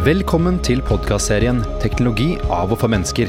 [0.00, 3.28] Velkommen til podkastserien 'Teknologi av og for mennesker',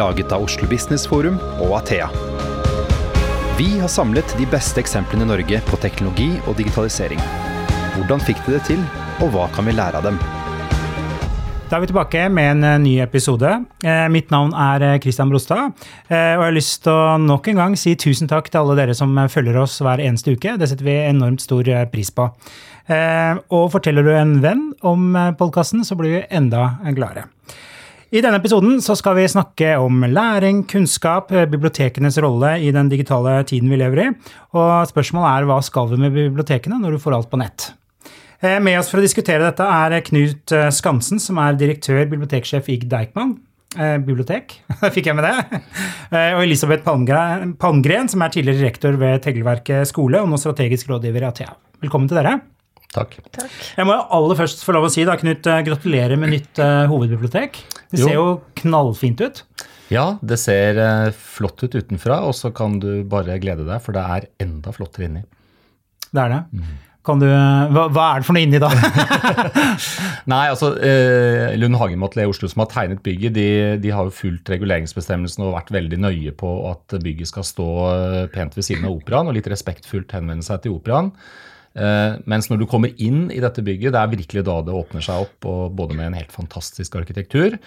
[0.00, 2.06] laget av Oslo Business Forum og Athea.
[3.58, 7.20] Vi har samlet de beste eksemplene i Norge på teknologi og digitalisering.
[7.98, 8.80] Hvordan fikk de det til,
[9.20, 10.16] og hva kan vi lære av dem?
[11.68, 13.50] Da er vi tilbake med en eh, ny episode.
[13.84, 15.74] Eh, mitt navn er eh, Christian Brostad.
[16.08, 18.94] Og jeg har lyst til å nok en gang si tusen takk til alle dere
[18.94, 20.56] som følger oss hver eneste uke.
[20.56, 22.30] Det setter vi enormt stor pris på.
[22.86, 27.28] Og forteller du en venn om podkasten, så blir vi enda gladere.
[28.14, 33.40] I denne episoden så skal vi snakke om læring, kunnskap, bibliotekenes rolle i den digitale
[33.48, 34.06] tiden vi lever i.
[34.54, 37.72] Og spørsmålet er hva skal vi med bibliotekene når du får alt på nett?
[38.38, 42.70] Eh, med oss for å diskutere dette er Knut eh, Skansen, som er direktør, biblioteksjef
[42.72, 43.36] i Deichman.
[43.76, 44.54] Bibliotek,
[44.94, 45.58] fikk jeg med det.
[46.38, 51.32] Og Elisabeth Palmgren, som er tidligere rektor ved Tegelverket skole og nå strategisk rådgiver i
[51.34, 51.56] Athea.
[51.84, 52.38] Velkommen til dere.
[52.96, 53.16] Takk.
[53.36, 53.54] Takk.
[53.76, 57.60] Jeg må aller først få lov å si, da, Knut, gratulerer med nytt uh, hovedbibliotek.
[57.92, 58.24] Det ser jo.
[58.24, 59.44] jo knallfint ut.
[59.92, 63.96] Ja, det ser uh, flott ut utenfra, og så kan du bare glede deg, for
[63.96, 65.22] det er enda flottere inni.
[66.10, 66.42] Det er det.
[66.56, 66.74] Mm.
[67.06, 68.66] Du, hva, hva, er det for noe inni da?
[70.32, 73.46] Nei, altså eh, Lund Hagemotel i Oslo som har tegnet bygget, de,
[73.78, 78.24] de, har jo fulgt reguleringsbestemmelsene og vært veldig nøye på at bygget skal stå eh,
[78.34, 81.12] pent ved siden av operaen og litt respektfullt henvende seg til operaen.
[81.76, 85.04] Eh, mens når du kommer inn i dette bygget, det er virkelig da det åpner
[85.04, 87.58] seg opp, både med en helt fantastisk arkitektur,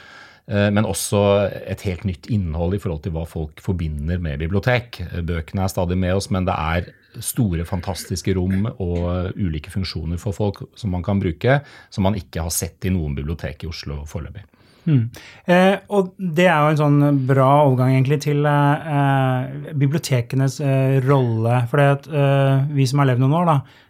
[0.49, 1.21] uh, men også
[1.69, 5.03] et helt nytt innhold i forhold til hva folk forbinder med bibliotek.
[5.21, 6.89] Bøkene er stadig med oss, men det er
[7.21, 11.59] store, fantastiske rom og ulike funksjoner for folk som man kan bruke,
[11.93, 14.45] som man ikke har sett i noen bibliotek i Oslo foreløpig.
[14.89, 15.09] Mm.
[15.45, 21.61] Eh, og det er jo en sånn bra overgang egentlig til eh, bibliotekenes eh, rolle.
[21.69, 23.85] For eh, vi som har levd noen år, da, eh,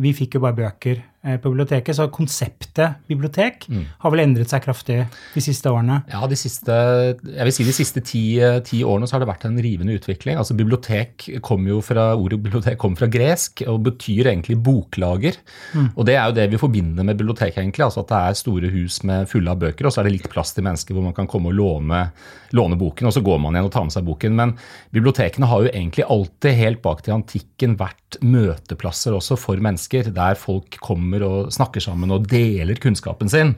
[0.00, 0.96] vi fikk jo bare bøker.
[0.98, 1.96] Eh, biblioteket.
[1.96, 3.84] Så konseptet bibliotek mm.
[4.04, 5.00] har vel endret seg kraftig
[5.34, 6.00] de siste årene?
[6.12, 6.74] Ja, de siste,
[7.24, 8.22] jeg vil si de siste ti,
[8.66, 10.38] ti årene så har det vært en rivende utvikling.
[10.38, 15.38] Altså Bibliotek kom jo fra, Ordet bibliotek kom fra gresk og betyr egentlig boklager.
[15.74, 15.90] Mm.
[15.94, 17.84] Og det er jo det vi forbinder med bibliotek, egentlig.
[17.86, 20.30] altså At det er store hus med fulle av bøker, og så er det litt
[20.32, 22.04] plass til mennesker hvor man kan komme og låne,
[22.56, 24.38] låne boken, og så går man igjen og tar med seg boken.
[24.38, 24.54] Men
[24.94, 30.38] bibliotekene har jo egentlig alltid, helt bak til antikken, vært møteplasser også for mennesker, der
[30.38, 33.54] folk kommer kommer og snakker sammen og deler kunnskapen sin.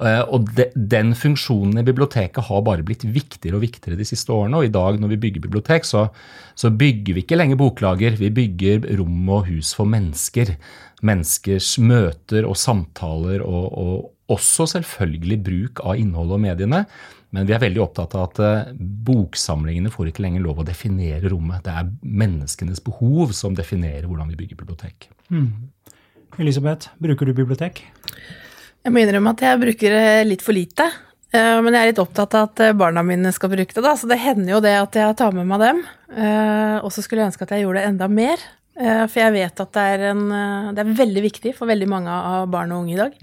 [0.00, 4.32] Eh, og de, Den funksjonen i biblioteket har bare blitt viktigere og viktigere de siste
[4.32, 4.58] årene.
[4.58, 6.10] Og i dag når vi bygger bibliotek, så,
[6.54, 8.18] så bygger vi ikke lenger boklager.
[8.18, 10.56] Vi bygger rom og hus for mennesker.
[11.02, 16.84] Menneskers møter og samtaler, og, og også selvfølgelig bruk av innholdet og mediene.
[17.32, 18.72] Men vi er veldig opptatt av at eh,
[19.08, 21.64] boksamlingene får ikke lenger lov å definere rommet.
[21.64, 25.08] Det er menneskenes behov som definerer hvordan vi bygger bibliotek.
[25.32, 25.48] Mm.
[26.40, 27.82] Elisabeth, bruker du bibliotek?
[28.82, 30.86] Jeg må innrømme at jeg bruker det litt for lite.
[31.32, 33.94] Eh, men jeg er litt opptatt av at eh, barna mine skal bruke det, da.
[33.96, 35.84] Så det hender jo det at jeg tar med meg dem.
[36.12, 38.50] Eh, og så skulle jeg ønske at jeg gjorde det enda mer.
[38.72, 40.20] For jeg vet at det er, en,
[40.72, 43.18] det er veldig viktig for veldig mange av barn og unge i dag.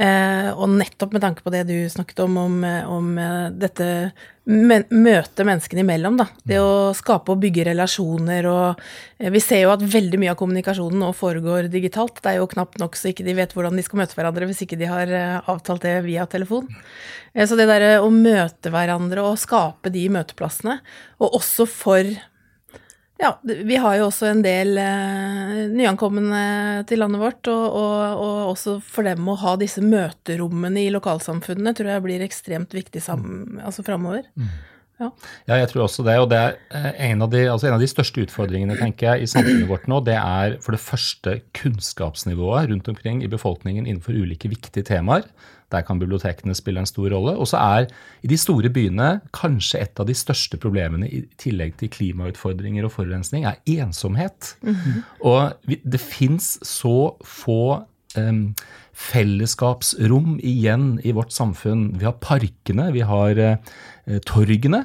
[0.00, 2.54] Eh, og nettopp med tanke på det du snakket om, om,
[2.88, 3.08] om
[3.52, 6.26] dette dette møte menneskene imellom, da.
[6.48, 8.80] Det å skape og bygge relasjoner og
[9.20, 12.22] eh, Vi ser jo at veldig mye av kommunikasjonen nå foregår digitalt.
[12.22, 14.64] Det er jo knapt nok så ikke de vet hvordan de skal møte hverandre hvis
[14.64, 16.70] ikke de har avtalt det via telefon.
[17.36, 20.80] Så det derre å møte hverandre og skape de møteplassene,
[21.20, 22.08] og også for
[23.20, 26.42] ja, vi har jo også en del eh, nyankomne
[26.88, 31.74] til landet vårt, og, og, og, også for dem å ha disse møterommene i lokalsamfunnene
[31.76, 34.24] tror jeg blir ekstremt viktig sammen, altså framover.
[34.40, 34.50] Mm.
[35.00, 35.08] Ja.
[35.48, 35.58] ja.
[35.62, 36.16] jeg tror også det.
[36.22, 39.24] Og det er eh, en av, de, altså en av de største utfordringene tenker jeg,
[39.24, 44.16] i samfunnet vårt nå, det er for det første kunnskapsnivået rundt omkring i befolkningen innenfor
[44.16, 45.28] ulike viktige temaer.
[45.70, 47.36] Der kan bibliotekene spille en stor rolle.
[47.38, 47.90] Og så er
[48.22, 52.94] i de store byene kanskje et av de største problemene i tillegg til klimautfordringer og
[52.96, 54.56] forurensning, er ensomhet.
[54.62, 55.02] Mm -hmm.
[55.20, 57.84] Og det fins så få
[58.18, 58.54] um,
[58.92, 61.98] fellesskapsrom igjen i vårt samfunn.
[61.98, 64.84] Vi har parkene, vi har uh, torgene.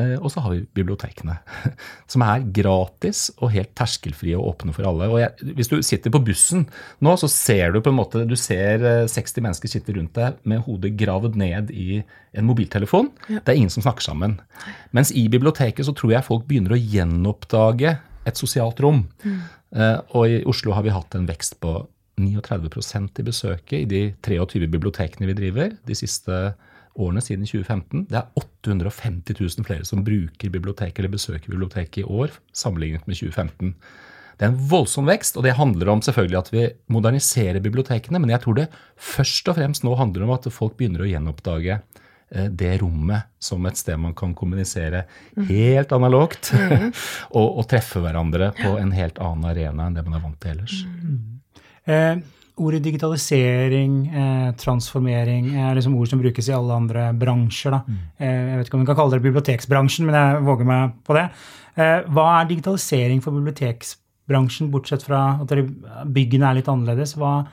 [0.00, 1.36] Eh, og så har vi bibliotekene,
[2.10, 5.08] som er gratis og helt terskelfrie og åpne for alle.
[5.12, 6.66] Og jeg, hvis du sitter på bussen
[7.04, 10.40] nå, så ser du på en måte du ser 60 eh, mennesker sitte rundt deg
[10.50, 12.02] med hodet gravd ned i
[12.34, 13.12] en mobiltelefon.
[13.28, 13.38] Ja.
[13.38, 14.40] Det er ingen som snakker sammen.
[14.96, 19.04] Mens i biblioteket så tror jeg folk begynner å gjenoppdage et sosialt rom.
[19.22, 19.40] Mm.
[19.74, 21.76] Uh, og i Oslo har vi hatt en vekst på
[22.18, 28.06] 39% i besøket i de 23 bibliotekene vi driver de siste årene årene siden 2015.
[28.10, 33.18] Det er 850 000 flere som bruker biblioteket eller besøker biblioteket i år, sammenlignet med
[33.18, 33.74] 2015.
[34.34, 38.32] Det er en voldsom vekst, og det handler om selvfølgelig at vi moderniserer bibliotekene, men
[38.34, 42.48] jeg tror det først og fremst nå handler om at folk begynner å gjenoppdage eh,
[42.50, 45.04] det rommet som et sted man kan kommunisere
[45.50, 46.50] helt analogt
[47.38, 50.56] og, og treffe hverandre på en helt annen arena enn det man er vant til
[50.56, 50.80] ellers.
[51.84, 52.16] Eh,
[52.56, 57.74] ordet digitalisering, eh, transformering, er liksom ord som brukes i alle andre bransjer.
[57.74, 57.80] Da.
[58.18, 61.14] Eh, jeg vet ikke om vi kan kalle det biblioteksbransjen, men jeg våger meg på
[61.18, 61.30] det.
[61.76, 65.48] Eh, hva er digitalisering for biblioteksbransjen, bortsett fra at
[66.06, 67.16] byggene er litt annerledes?
[67.18, 67.46] Hva,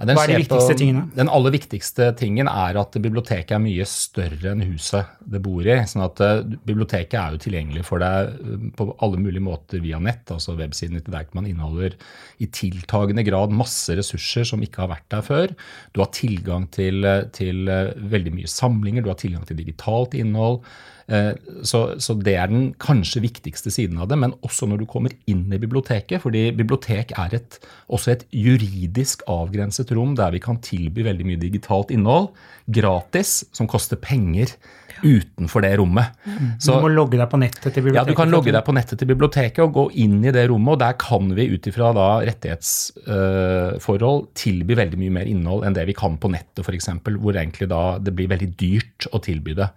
[0.00, 1.02] den Hva er de viktigste på, tingene?
[1.12, 5.76] Den aller viktigste tingen er at biblioteket er mye større enn huset det bor i.
[5.90, 10.00] sånn at eh, Biblioteket er jo tilgjengelig for deg eh, på alle mulige måter via
[10.00, 10.24] nett.
[10.32, 11.98] altså Websiden til Deichman inneholder
[12.40, 15.52] i tiltagende grad masse ressurser som ikke har vært der før.
[15.92, 20.62] Du har tilgang til, eh, til veldig mye samlinger, du har tilgang til digitalt innhold.
[21.08, 21.32] Eh,
[21.62, 25.14] Så, så det er den kanskje viktigste siden av det, men også når du kommer
[25.26, 26.22] inn i biblioteket.
[26.22, 27.58] fordi bibliotek er et,
[27.88, 32.30] også et juridisk avgrenset rom der vi kan tilby veldig mye digitalt innhold
[32.68, 34.54] gratis, som koster penger
[35.02, 36.16] utenfor det rommet.
[36.58, 38.02] Så, du må logge deg på nettet til biblioteket.
[38.02, 40.76] ja, Du kan logge deg på nettet til biblioteket og gå inn i det rommet,
[40.76, 45.86] og der kan vi ut ifra rettighetsforhold rettighetsforhold tilby veldig mye mer innhold enn det
[45.88, 46.88] vi kan på nettet f.eks.,
[47.20, 49.68] hvor egentlig da det blir veldig dyrt å tilby det.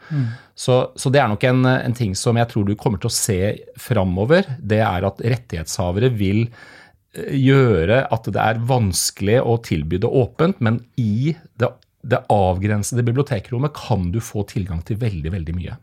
[0.56, 3.16] Så, så det er nok en, en ting som jeg tror du kommer til å
[3.16, 3.40] se
[3.80, 4.48] framover.
[4.60, 10.62] Det er at rettighetshavere vil eh, gjøre at det er vanskelig å tilby det åpent,
[10.64, 11.72] men i det,
[12.04, 15.78] det avgrensede bibliotekrommet kan du få tilgang til veldig, veldig mye.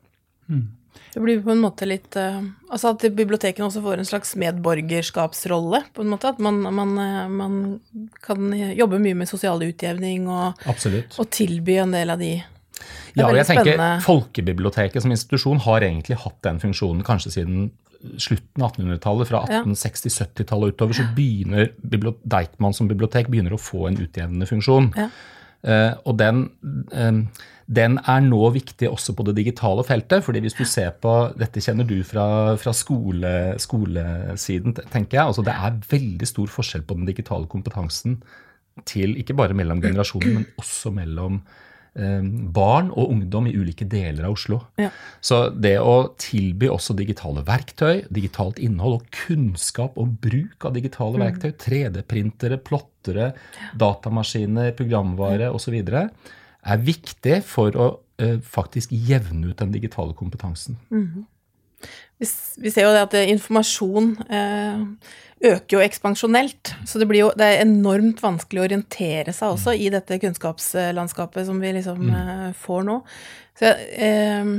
[1.15, 2.39] Det blir på en måte litt eh,
[2.71, 6.31] Altså at bibliotekene også får en slags medborgerskapsrolle, på en måte.
[6.31, 7.59] At man, man, eh, man
[8.23, 12.35] kan jobbe mye med sosial utjevning og, og tilby en del av de
[13.17, 14.05] Ja, og jeg tenker spennende.
[14.07, 17.71] Folkebiblioteket som institusjon har egentlig hatt den funksjonen kanskje siden
[18.17, 19.29] slutten av 1800-tallet.
[19.29, 21.73] Fra 1860-70-tallet utover så begynner
[22.23, 24.93] Deichman som bibliotek begynner å få en utjevnende funksjon.
[24.97, 25.11] Ja.
[25.63, 26.45] Eh, og den,
[26.93, 27.23] eh,
[27.71, 30.25] den er nå viktig også på det digitale feltet.
[30.25, 35.27] fordi hvis du ser på Dette kjenner du fra, fra skole, skolesiden, tenker jeg.
[35.27, 38.23] altså Det er veldig stor forskjell på den digitale kompetansen
[38.87, 41.43] til ikke bare mellom generasjoner, men også mellom
[42.55, 44.61] barn og ungdom i ulike deler av Oslo.
[44.79, 44.91] Ja.
[45.21, 51.19] Så det å tilby også digitale verktøy, digitalt innhold og kunnskap om bruk av digitale
[51.19, 53.33] verktøy, 3D-printere, plottere,
[53.77, 55.75] datamaskiner, programvare osv.,
[56.61, 57.87] er viktig for å
[58.21, 60.77] eh, faktisk jevne ut den digitale kompetansen.
[60.93, 61.25] S-
[62.21, 64.81] vi ser jo det at eh, informasjon eh,
[65.41, 66.75] øker jo ekspansjonelt.
[66.87, 71.49] Så det blir jo det er enormt vanskelig å orientere seg også i dette kunnskapslandskapet
[71.49, 72.99] som vi liksom eh, får nå.
[73.61, 74.53] Så eh,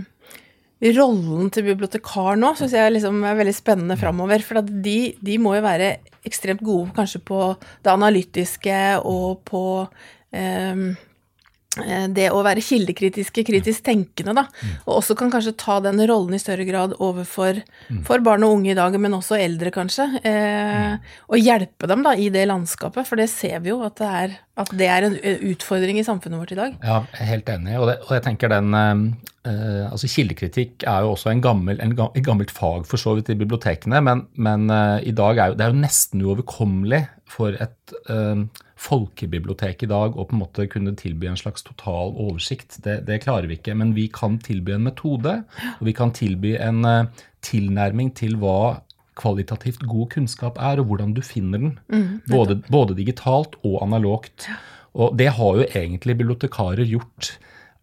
[0.97, 4.41] rollen til bibliotekar nå syns jeg liksom er veldig spennende framover.
[4.45, 5.93] For de, de må jo være
[6.25, 7.43] ekstremt gode kanskje på
[7.85, 9.63] det analytiske og på
[10.33, 10.89] eh,
[12.11, 14.43] det å være kildekritiske, kritisk tenkende, da.
[14.83, 17.61] Og også kan kanskje ta den rollen i større grad overfor
[18.07, 20.07] for barn og unge i dag, men også eldre, kanskje.
[20.27, 20.97] Eh,
[21.31, 24.37] og hjelpe dem da i det landskapet, for det ser vi jo at det er,
[24.59, 26.75] at det er en eh, utfordring i samfunnet vårt i dag.
[26.83, 27.77] Ja, jeg er helt enig.
[27.79, 29.05] Og, det, og jeg tenker den eh,
[29.51, 33.31] eh, altså Kildekritikk er jo også en gammel, en, et gammelt fag for så vidt
[33.31, 37.55] i bibliotekene, men, men eh, i dag er jo, det er jo nesten uoverkommelig for
[37.55, 38.43] et eh,
[38.81, 42.79] folkebibliotek i dag og på en måte kunne tilby en slags total oversikt.
[42.85, 45.41] Det, det klarer vi ikke, men vi kan tilby en metode,
[45.77, 48.81] og vi kan tilby en eh, tilnærming til hva
[49.21, 51.73] kvalitativt god kunnskap er, og hvordan du finner den.
[52.31, 54.47] både, både digitalt og analogt.
[54.97, 57.35] Og det har jo egentlig bibliotekarer gjort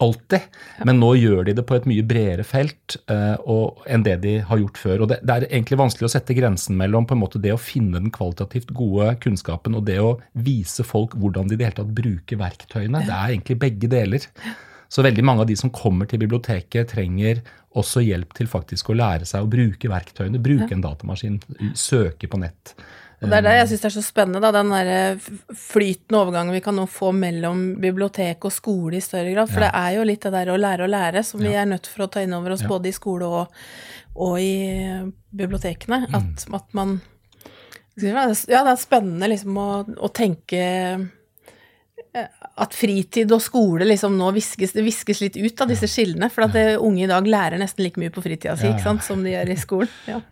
[0.03, 0.41] alltid,
[0.87, 4.37] men nå gjør de det på et mye bredere felt uh, og, enn det de
[4.47, 5.03] har gjort før.
[5.03, 7.61] Og det, det er egentlig vanskelig å sette grensen mellom på en måte det å
[7.61, 11.81] finne den kvalitativt gode kunnskapen og det å vise folk hvordan de i det hele
[11.81, 13.05] tatt bruker verktøyene.
[13.09, 14.29] Det er egentlig begge deler.
[14.89, 17.43] Så veldig mange av de som kommer til biblioteket, trenger
[17.79, 20.41] også hjelp til faktisk å lære seg å bruke verktøyene.
[20.43, 21.43] Bruke en datamaskin,
[21.77, 22.73] søke på nett.
[23.19, 25.17] Og det er det jeg syns er så spennende, da, den der
[25.59, 29.51] flytende overgangen vi kan nå få mellom bibliotek og skole i større grad.
[29.51, 31.91] For det er jo litt det der å lære å lære som vi er nødt
[31.91, 32.71] for å ta inn over oss, Ja.
[32.71, 33.59] både i skole og,
[34.15, 34.53] og i
[35.35, 36.05] bibliotekene.
[36.07, 36.07] bibliotekene.
[36.15, 37.01] At, at man
[37.99, 40.63] Ja, det er spennende liksom å, å tenke
[42.15, 46.31] eh, at fritid og skole liksom nå viskes, det viskes litt ut av disse skillene.
[46.31, 48.95] For at det, unge i dag lærer nesten like mye på fritida si Ja, ja.
[49.03, 49.91] som de gjør i skolen.
[50.07, 50.23] Ja.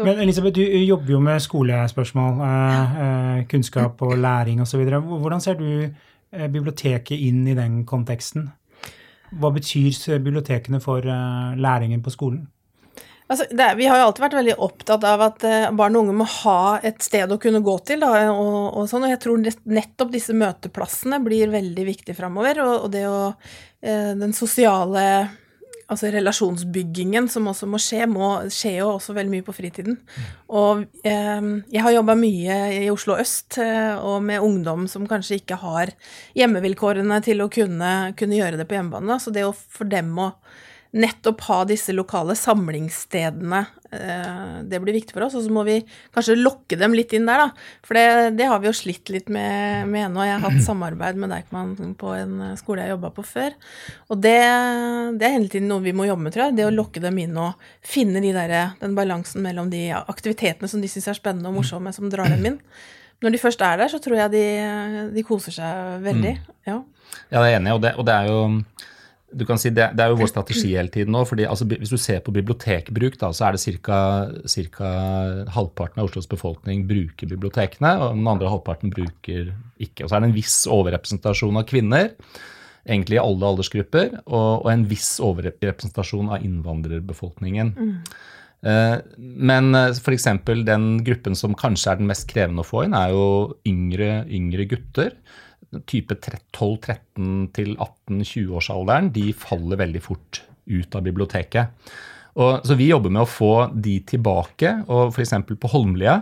[0.00, 4.80] Så- Men Elisabeth, du jobber jo med skolespørsmål, eh, eh, kunnskap og læring osv.
[4.88, 5.90] Hvordan ser du
[6.32, 8.46] eh, biblioteket inn i den konteksten?
[9.30, 12.48] Hva betyr bibliotekene for læringen på skolen?
[13.28, 15.44] Altså, er, vi har jo alltid vært veldig opptatt av at
[15.76, 18.00] barn og unge må ha et sted å kunne gå til.
[18.00, 22.58] Da, og, og, sånn, og jeg tror nettopp disse møteplassene blir veldig viktige framover.
[22.64, 23.34] Og, og, det å
[23.80, 25.04] Den sosiale
[25.90, 29.98] altså relasjonsbyggingen som også må skje, må, skjer jo også veldig mye på fritiden.
[30.54, 35.40] Og eh, jeg har jobba mye i Oslo øst eh, og med ungdom som kanskje
[35.40, 35.94] ikke har
[36.38, 39.18] hjemmevilkårene til å kunne, kunne gjøre det på hjemmebane.
[39.22, 40.32] Så det å for dem å
[40.90, 43.64] nettopp ha disse lokale samlingsstedene.
[43.90, 45.34] Eh, det blir viktig for oss.
[45.38, 45.80] Og så må vi
[46.14, 47.66] kanskje lokke dem litt inn der, da.
[47.86, 50.22] For det, det har vi jo slitt litt med, med nå.
[50.26, 53.56] Jeg har hatt samarbeid med Deichman på en skole jeg jobba på før.
[54.10, 54.38] Og det,
[55.16, 56.58] det, er hele tiden noe vi må jobbe med, tror jeg.
[56.60, 60.82] Det å lokke dem inn og finne de der, den balansen mellom de aktivitetene som
[60.82, 62.62] de syns er spennende og morsomme, som drar dem inn.
[63.20, 64.44] Når de først er der, så tror jeg de,
[65.12, 66.38] de koser seg veldig.
[66.38, 66.54] Mm.
[66.70, 66.78] Ja.
[67.28, 68.38] ja, det er enig, og det, og det er jo
[69.32, 71.22] du kan si det, det, er jo vår strategi hele tiden nå.
[71.28, 74.90] fordi altså, Hvis du ser på bibliotekbruk, da, så er det ca.
[75.54, 80.04] halvparten av Oslos befolkning bruker bibliotekene, og den andre halvparten bruker ikke.
[80.04, 82.10] Og så er det en viss overrepresentasjon av kvinner,
[82.88, 87.74] egentlig i alle aldersgrupper, og, og en viss overrepresentasjon av innvandrerbefolkningen.
[87.76, 87.94] Mm.
[88.66, 90.26] Eh, men eh, f.eks.
[90.66, 93.28] den gruppen som kanskje er den mest krevende å få inn, er jo
[93.68, 95.14] yngre, yngre gutter
[95.90, 101.92] type 12-13 til 18-20-årsalderen, de faller veldig fort ut av biblioteket.
[102.38, 104.72] Og, så vi jobber med å få de tilbake.
[104.88, 105.34] og F.eks.
[105.50, 106.20] på Holmlia,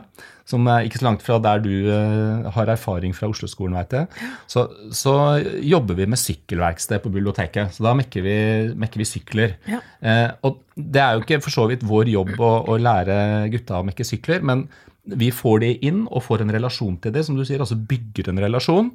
[0.49, 4.09] som er ikke så langt fra der du uh, har erfaring fra Oslo-skolen, veit jeg,
[4.49, 4.65] så,
[4.97, 5.13] så,
[5.61, 7.75] jobber vi med sykkelverksted på biblioteket.
[7.77, 8.39] Så da mekker vi,
[8.81, 9.59] mekker vi sykler.
[9.69, 9.83] Ja.
[10.01, 13.19] Uh, og det er jo ikke for så vidt vår jobb å, å lære
[13.53, 14.69] gutta å mekke sykler, men
[15.17, 18.31] vi får det inn og får en relasjon til det, som du sier, altså bygger
[18.33, 18.91] en relasjon.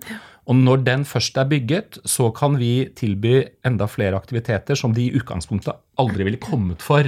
[0.50, 5.08] Og når den først er bygget, så kan vi tilby enda flere aktiviteter som de
[5.08, 7.08] i utgangspunktet aldri ville kommet for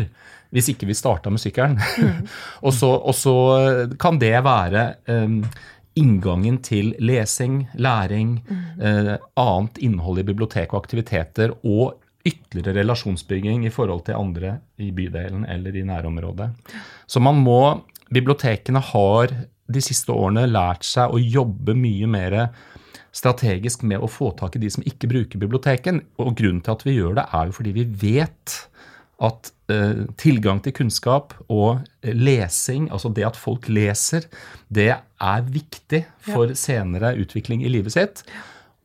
[0.56, 1.76] hvis ikke vi starta med sykkelen.
[1.76, 2.28] Mm.
[2.66, 3.36] og, så, og, så,
[4.00, 5.42] kan det være um,
[6.00, 8.64] inngangen til lesing, læring, mm.
[8.80, 14.90] uh, annet innhold i bibliotek og aktiviteter og ytterligere relasjonsbygging i forhold til andre i
[14.96, 16.50] bydelen eller i nærområdet.
[17.06, 17.60] Så man må
[18.14, 19.34] bibliotekene har
[19.66, 22.38] de siste årene lært seg å jobbe mye mer
[23.16, 26.02] strategisk med å få tak i de som ikke bruker biblioteken.
[26.22, 28.58] Og grunnen til at vi gjør det, er jo fordi vi vet
[29.24, 34.28] at eh, tilgang til kunnskap og lesing, altså det at folk leser,
[34.68, 36.60] det er viktig for ja.
[36.60, 38.26] senere utvikling i livet sitt.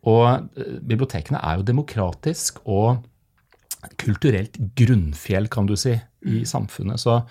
[0.06, 3.02] Og eh, bibliotekene er jo demokratisk og
[3.98, 6.48] kulturelt grunnfjell, kan du si, i mm.
[6.48, 7.00] samfunnet.
[7.00, 7.22] Så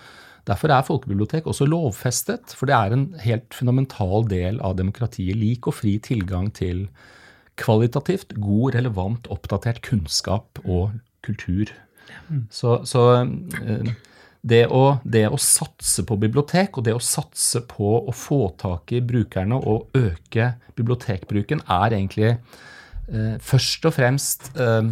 [0.50, 5.38] Derfor er folkebibliotek også lovfestet, for det er en helt fundamental del av demokratiet.
[5.38, 6.88] Lik og fri tilgang til
[7.60, 11.70] kvalitativt god, relevant, oppdatert kunnskap og kultur.
[12.50, 13.92] Så, så eh,
[14.40, 18.94] det, å, det, å, satse på bibliotek og det å satse på å få tak
[18.96, 24.90] i brukerne og øke bibliotekbruken, er egentlig eh, først og fremst eh,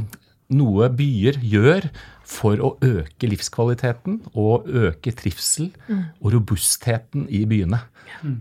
[0.55, 1.89] noe byer gjør
[2.29, 6.05] for å øke livskvaliteten og øke trivsel mm.
[6.21, 7.81] og robustheten i byene.
[8.21, 8.37] Mm.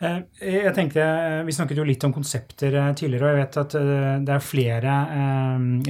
[0.00, 1.04] Eh, jeg tenkte,
[1.44, 4.44] Vi snakket jo litt om konsepter eh, tidligere, og jeg vet at eh, det er
[4.44, 4.96] flere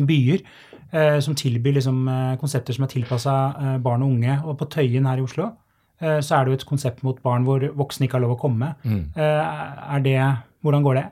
[0.01, 0.69] byer
[1.23, 1.99] som tilbyr liksom
[2.41, 3.33] konsepter som er tilpassa
[3.79, 4.33] barn og unge.
[4.43, 5.45] Og på Tøyen her i Oslo
[6.01, 8.73] så er det jo et konsept mot barn hvor voksne ikke har lov å komme.
[8.83, 9.05] Mm.
[9.15, 10.17] Er det,
[10.67, 11.05] Hvordan går det?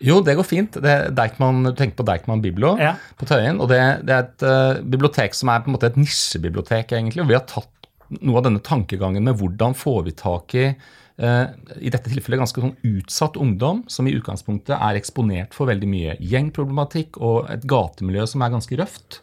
[0.00, 0.78] Jo, det går fint.
[0.80, 2.94] Det Deichman, du tenker på Deichman Biblo ja.
[3.20, 3.60] på Tøyen.
[3.60, 7.24] og det, det er et uh, bibliotek som er på en måte et nisjebibliotek, egentlig.
[7.24, 7.90] og Vi har tatt
[8.20, 11.44] noe av denne tankegangen med hvordan får vi tak i uh,
[11.76, 16.16] i dette tilfellet ganske sånn utsatt ungdom, som i utgangspunktet er eksponert for veldig mye
[16.32, 19.20] gjengproblematikk og et gatemiljø som er ganske røft.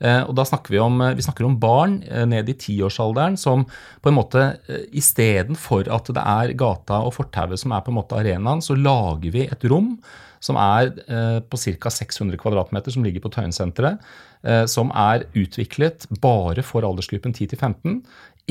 [0.00, 3.38] Eh, og da snakker vi om, eh, vi snakker om barn eh, ned i tiårsalderen
[3.38, 3.64] som
[4.02, 4.44] på en måte
[4.94, 9.34] istedenfor at det er gata og fortauet som er på en måte arenaen, så lager
[9.34, 9.96] vi et rom
[10.44, 10.90] som er
[11.48, 11.88] på ca.
[11.88, 14.02] 600 kvadratmeter, som ligger på Tøyensenteret,
[14.68, 18.02] som er utviklet bare for aldersgruppen 10-15.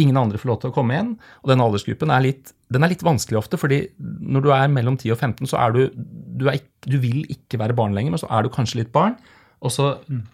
[0.02, 1.12] Ingen andre får lov til å komme inn.
[1.44, 4.98] Og denne aldersgruppen er litt, den er litt vanskelig ofte, fordi når du er mellom
[4.98, 8.24] 10 og 15, så er du du, er, du vil ikke være barn lenger, men
[8.24, 9.20] så er du kanskje litt barn.
[9.62, 9.92] Og så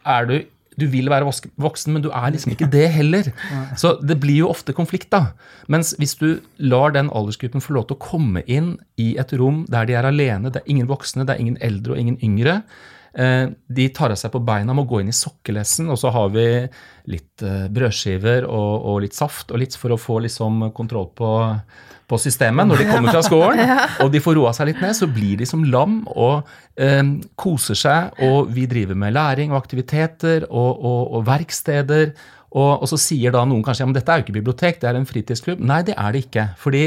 [0.07, 0.37] er du
[0.79, 1.27] du vil være
[1.61, 3.31] voksen, men du er liksom ikke det heller.
[3.79, 5.33] Så det blir jo ofte konflikt, da.
[5.71, 9.65] Mens hvis du lar den aldersgruppen få lov til å komme inn i et rom
[9.71, 12.61] der de er alene, det er ingen voksne, det er ingen eldre og ingen yngre,
[13.13, 16.45] de tar av seg på beina, må gå inn i sokkelessen, og så har vi
[17.09, 21.31] litt eh, brødskiver og, og litt saft og litt for å få liksom kontroll på
[22.09, 23.59] på systemet når de kommer fra skolen,
[24.01, 26.47] og de får roa seg litt ned, så blir de som lam og
[26.81, 27.03] eh,
[27.37, 28.17] koser seg.
[28.25, 32.15] Og vi driver med læring og aktiviteter og, og, og verksteder
[32.57, 34.97] og, så sier da noen kanskje ja, men dette er jo ikke bibliotek, det er
[34.97, 35.61] en fritidsklubb.
[35.61, 36.47] Nei, det er det ikke.
[36.57, 36.83] Fordi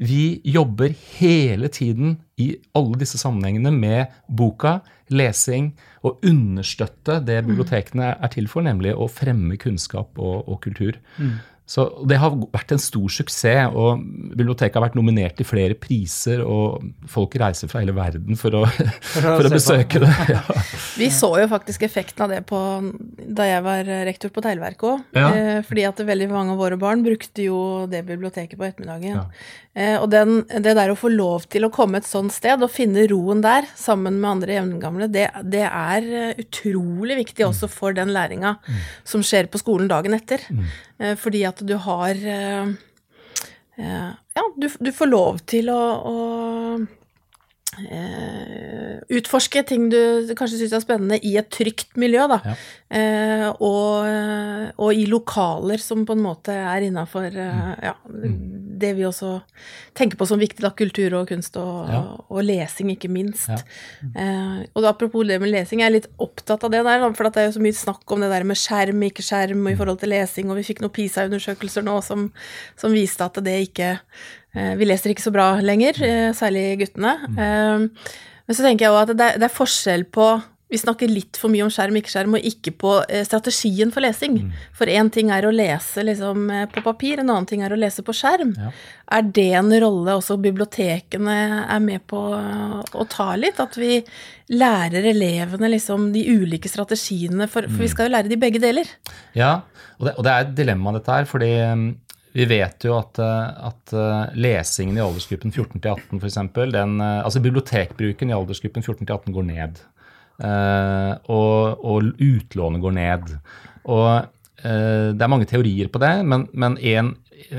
[0.00, 4.78] vi jobber hele tiden i alle disse sammenhengene med boka,
[5.10, 5.72] lesing,
[6.06, 10.96] og understøtte det bibliotekene er til for, nemlig å fremme kunnskap og, og kultur.
[11.18, 11.38] Mm.
[11.70, 14.00] Så Det har vært en stor suksess, og
[14.34, 16.42] biblioteket har vært nominert til flere priser.
[16.42, 18.64] og Folk reiser fra hele verden for å,
[19.14, 20.10] for å besøke det.
[20.30, 20.42] Ja.
[20.98, 22.58] Vi så jo faktisk effekten av det på,
[23.38, 25.04] da jeg var rektor på Teglverket òg.
[25.16, 25.30] Ja.
[25.30, 29.20] Eh, fordi at veldig mange av våre barn brukte jo det biblioteket på ettermiddagen.
[29.20, 29.24] Ja.
[29.70, 32.72] Eh, og den, det der å få lov til å komme et sånt sted og
[32.74, 37.96] finne roen der sammen med andre jevngamle, det, det, er eh, utrolig viktig også for
[37.96, 38.78] den læringa mm.
[39.08, 40.44] som skjer på skolen dagen etter.
[40.50, 40.64] Mm.
[41.00, 42.24] Eh, fordi at du har
[43.80, 46.14] Ja, du, du får lov til å, å
[47.78, 52.40] Uh, utforske ting du kanskje syns er spennende i et trygt miljø, da.
[52.42, 52.54] Ja.
[52.90, 54.08] Uh, og,
[54.74, 57.84] og, i lokaler som på en måte er innafor uh, mm.
[57.86, 58.32] ja, mm.
[58.82, 59.36] det vi også
[59.94, 60.72] tenker på som viktig, da.
[60.74, 62.00] Kultur og kunst og, ja.
[62.26, 63.46] og lesing, ikke minst.
[63.52, 67.48] og apropos det med lesing, jeg er litt opptatt av det der, for det er
[67.50, 69.80] jo så mye snakk om det der med skjerm, ikke skjerm, og i mm.
[69.84, 72.28] forhold til lesing, og vi fikk noen PISA-undersøkelser nå som,
[72.80, 77.18] som viste at det ikke Eh, vi leser ikke så bra lenger, eh, særlig guttene.
[77.28, 77.36] Mm.
[77.38, 78.14] Eh,
[78.46, 80.32] men så tenker jeg òg at det er, forskjell på
[80.70, 82.90] vi snakker litt for mye om skjerm, ikke skjerm, og ikke på
[83.26, 84.36] strategien for lesing.
[84.38, 84.50] Mm.
[84.78, 88.04] For én ting er å lese liksom, på papir, en annen ting er å lese
[88.06, 88.52] på skjerm.
[88.54, 88.70] Ja.
[89.18, 93.58] Er det en rolle også bibliotekene er med på å ta litt?
[93.58, 93.98] At vi
[94.54, 97.94] lærer elevene liksom, de ulike strategiene, for, for vi mm.
[97.96, 98.94] skal jo lære de begge deler.
[99.34, 99.56] Ja,
[99.98, 101.50] og det, og det er et dilemma dette her, fordi
[102.32, 106.38] vi vet jo at, eh, at eh, lesingen i aldersgruppen 14 til 18 f.eks.
[106.38, 109.80] Eh, altså bibliotekbruken i aldersgruppen 14 til 18 går ned.
[110.40, 113.34] Og, og utlånet går ned.
[113.92, 117.10] Og det er mange teorier på det, men, men en,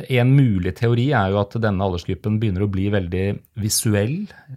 [0.01, 3.25] en, mulig teori er jo at denne aldersgruppen begynner å bli veldig
[3.61, 4.15] visuell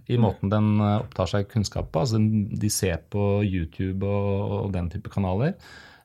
[0.09, 2.01] i måten den opptar seg kunnskap på.
[2.01, 5.53] Altså de ser på YouTube og, og den type kanaler.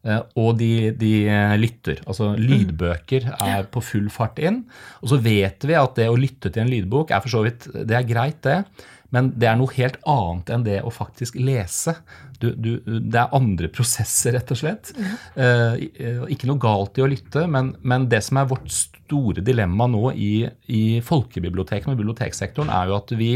[0.00, 2.00] Eh, og de, de, eh, lytter.
[2.06, 4.62] Altså lydbøker er på full fart inn.
[5.04, 7.68] Og så vet vi at det å lytte til en lydbok er for så vidt
[7.74, 8.62] det er greit, det.
[9.14, 11.96] Men det er noe helt annet enn det å faktisk lese.
[12.40, 14.92] Du, du, det er andre prosesser, rett og slett.
[15.36, 15.76] Uh,
[16.32, 20.14] ikke noe galt i å lytte, men, men, det som er vårt store dilemma nå
[20.14, 20.32] i,
[20.72, 23.32] i folkebibliotekene og biblioteksektoren, er jo at vi,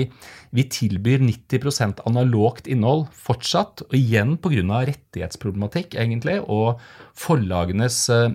[0.57, 3.85] vi tilbyr 90% analogt innhold fortsatt.
[3.91, 4.85] Og igjen pga.
[4.89, 6.81] rettighetsproblematikk, egentlig, og
[7.19, 8.31] forlagenes, uh,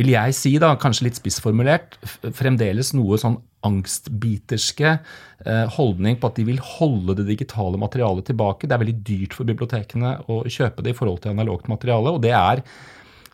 [0.00, 1.96] vil jeg si, da, kanskje litt spissformulert,
[2.36, 8.68] fremdeles noe sånn angstbiterske eh, holdning på at de vil holde det digitale materialet tilbake.
[8.68, 12.14] Det er veldig dyrt for bibliotekene å kjøpe det i forhold til analogt materiale.
[12.14, 12.64] og det er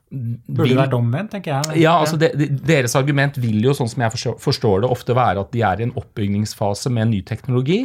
[0.07, 1.81] Burde det vært omvendt, tenker jeg.
[1.83, 2.29] Ja, altså det,
[2.62, 5.87] Deres argument vil jo, sånn som jeg forstår det, ofte være at de er i
[5.88, 7.81] en oppbyggingsfase med ny teknologi,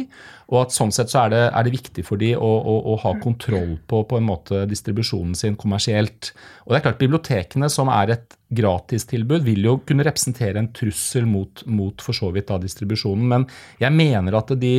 [0.52, 2.94] og at sånn sett så er det, er det viktig for de å, å, å,
[3.02, 6.30] ha kontroll på på en måte distribusjonen sin kommersielt.
[6.62, 11.26] Og det er klart Bibliotekene, som er et gratistilbud, vil jo kunne representere en trussel
[11.26, 13.50] mot, mot for så vidt da distribusjonen, men
[13.82, 14.76] jeg mener at de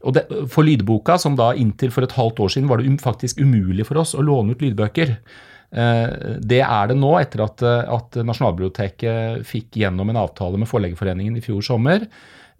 [0.00, 3.42] og det, For lydboka, som da inntil for et halvt år siden var det faktisk
[3.42, 5.12] umulig for oss å låne ut lydbøker.
[5.70, 11.38] Eh, det er det nå, etter at, at Nasjonalbiblioteket fikk gjennom en avtale med Forleggerforeningen
[11.38, 12.06] i fjor sommer.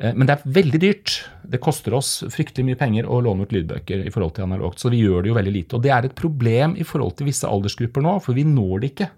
[0.01, 1.17] Eh, men det er veldig dyrt.
[1.43, 4.93] Det koster oss fryktelig mye penger å låne ut lydbøker i forhold til analogt, så
[4.93, 5.77] vi gjør det jo veldig lite.
[5.77, 8.95] Og det er et problem i forhold til visse aldersgrupper nå, for vi når det
[8.95, 9.11] ikke.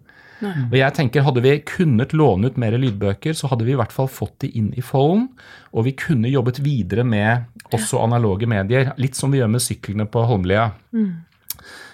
[0.42, 0.52] Nei.
[0.66, 3.94] Og jeg tenker Hadde vi kunnet låne ut mer lydbøker, så hadde vi i hvert
[3.94, 5.28] fall fått de inn i folden.
[5.70, 8.90] Og vi kunne jobbet videre med også analoge medier.
[8.98, 10.72] Litt som vi gjør med syklene på Holmlia.
[10.90, 11.12] Mm.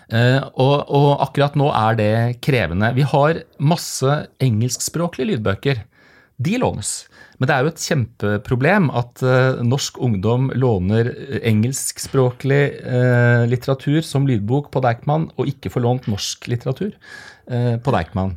[0.08, 2.12] Uh, og, og, akkurat nå er det
[2.44, 2.94] krevende.
[2.96, 5.82] Vi har masse engelskspråklige lydbøker.
[6.38, 6.92] De lånes.
[7.38, 11.10] Men det er jo et kjempeproblem at uh, norsk ungdom låner
[11.50, 16.94] engelskspråklig uh, litteratur som lydbok på Deichman, og ikke får lånt norsk litteratur
[17.48, 18.34] på Deichman.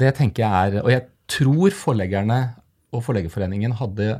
[0.00, 2.38] Det tenker jeg er Og jeg tror forleggerne
[2.92, 4.14] og Forleggerforeningen hadde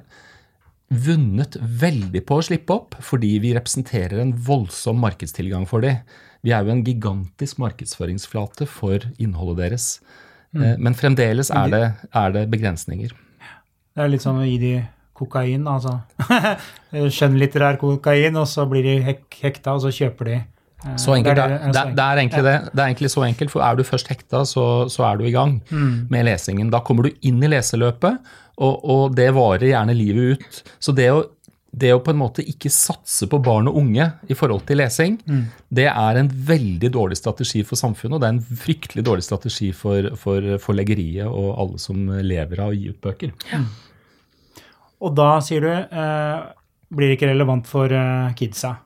[0.92, 6.00] vunnet veldig på å slippe opp, fordi vi representerer en voldsom markedstilgang for dem.
[6.42, 9.86] Vi er jo en gigantisk markedsføringsflate for innholdet deres.
[10.52, 10.62] Mm.
[10.62, 13.12] Eh, men fremdeles er det, er det, begrensninger.
[13.92, 14.72] Det er litt sånn å gi de
[15.16, 16.00] kokain, altså.
[17.16, 21.38] Skjønnlitterær kokain, og så blir de hek hekta, og så kjøper de eh, så enkelt,
[21.38, 22.56] det, er, det, det, er egentlig det.
[22.72, 25.34] Det er egentlig så enkelt, for er du først hekta, så, så er du i
[25.34, 25.92] gang mm.
[26.12, 26.72] med lesingen.
[26.74, 30.60] Da kommer du inn i leseløpet, og, og, det varer gjerne livet ut.
[30.82, 31.22] Så det å
[31.72, 35.16] det å på en måte ikke satse på barn og unge i forhold til lesing,
[35.72, 39.70] det er en veldig dårlig strategi for samfunnet, og det er en fryktelig dårlig strategi
[39.72, 43.32] for, for forleggeriet og alle som lever av å gi ut bøker.
[45.02, 46.42] Og da, sier du, eh,
[46.92, 48.76] blir det ikke relevant for eh, kidsa.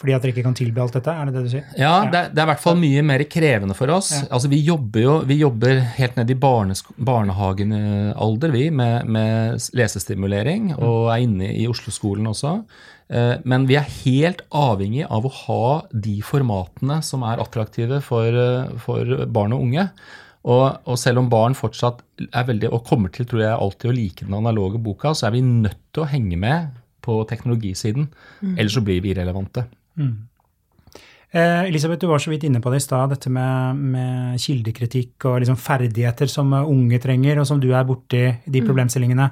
[0.00, 1.12] Fordi at dere ikke kan tilby alt dette?
[1.12, 1.64] Er det det du sier?
[1.76, 4.14] Ja, det er, det er i hvert fall mye mer krevende for oss.
[4.16, 4.22] Ja.
[4.32, 11.10] Altså, Vi jobber jo vi jobber helt ned i barnehagealder vi, med, med lesestimulering, og
[11.12, 12.54] er inne i Oslo-skolen også.
[13.12, 15.60] Eh, Men vi er helt avhengig av å ha
[15.92, 19.84] de formatene som er attraktive for, eh, for barn og unge.
[20.48, 22.00] Og, og selv om barn fortsatt
[22.32, 25.34] er veldig, og kommer til tror jeg, alltid å like den analoge boka, så er
[25.36, 26.72] vi nødt til å henge med
[27.04, 28.08] på teknologisiden.
[28.56, 29.66] Ellers så blir vi irrelevante.
[31.30, 35.28] Eh, Elisabeth, du var så vidt inne på det i stad, dette med, med kildekritikk
[35.30, 39.28] og liksom ferdigheter som eh, unge trenger, og som du er borti de problemstillingene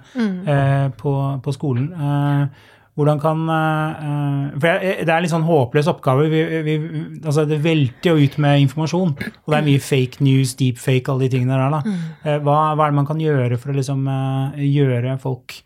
[0.46, 1.88] eh, på, på skolen.
[1.90, 2.66] Eh,
[2.98, 6.28] hvordan kan eh, eh, For det er litt sånn håpløs oppgave.
[6.30, 6.76] Vi, vi,
[7.24, 11.26] altså det velter jo ut med informasjon, og det er mye fake news, deepfake, alle
[11.26, 11.76] de tingene der.
[11.80, 11.98] da.
[12.22, 14.06] Eh, hva, hva er det man kan gjøre for å liksom
[14.54, 15.58] gjøre folk,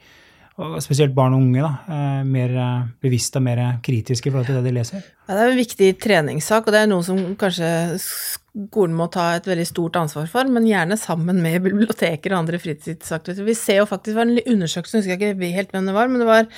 [0.84, 4.58] spesielt barn og unge, da, eh, mer eh, bevisste og mer kritiske i forhold til
[4.58, 5.04] det de leser?
[5.26, 9.30] Ja, det er en viktig treningssak, og det er noe som kanskje skolen må ta
[9.36, 13.48] et veldig stort ansvar for, men gjerne sammen med biblioteker og andre fritidsaktiviteter.
[13.48, 16.12] Vi ser jo faktisk, det var en undersøkelse, jeg husker ikke helt hvem det var,
[16.12, 16.50] men det var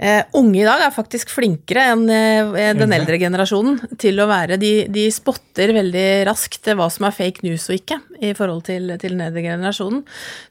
[0.00, 4.58] eh, unge i dag er faktisk flinkere enn eh, den eldre generasjonen til å være
[4.60, 8.90] De, de spotter veldig raskt hva som er fake news og ikke, i forhold til,
[9.00, 10.02] til den eldre generasjonen.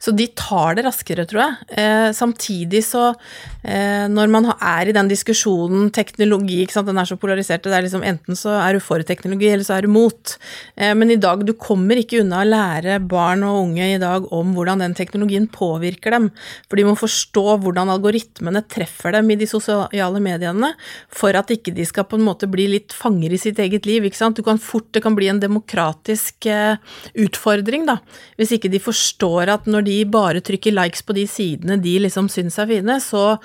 [0.02, 1.70] Så de tar det raskere, tror jeg.
[1.82, 7.08] Eh, samtidig så, eh, når man er i den diskusjonen teknologi, ikke sant, den er
[7.10, 9.92] så polarisert, det er liksom enten så er du for teknologi, eller så er du
[9.92, 10.36] mot.
[10.76, 14.28] Eh, men i dag, du kommer ikke unna å lære barn og unge i dag
[14.36, 16.30] om hvordan den teknologien påvirker dem.
[16.70, 20.74] For de må forstå hvordan algoritmene treffer dem i de sosiale mediene,
[21.12, 24.08] for at ikke de skal på en måte bli litt fanger i sitt eget liv.
[24.08, 24.40] ikke sant?
[24.40, 26.78] Du kan fort, Det kan bli en demokratisk eh,
[27.16, 28.00] utfordring, da.
[28.40, 32.30] Hvis ikke de forstår at når de bare trykker likes på de sidene de liksom
[32.32, 33.38] syns er fine, så,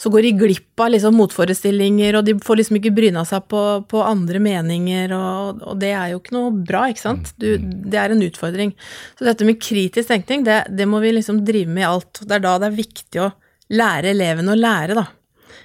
[0.00, 3.62] så går de glipp av liksom motforestillinger, og de får liksom ikke bryna seg på,
[3.90, 7.32] på andre meninger, og, og det er jo ikke noe bra, ikke sant.
[7.40, 8.74] Du, det er en utfordring.
[9.18, 12.24] Så dette med kritisk tenkning, det, det må vi liksom drive med i alt.
[12.24, 13.32] Det er da det er viktig å
[13.72, 15.08] lære elevene å lære, da.